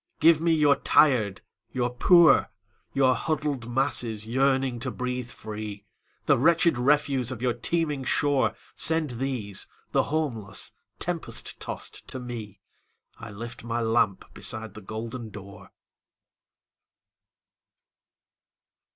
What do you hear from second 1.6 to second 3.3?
your poor, Your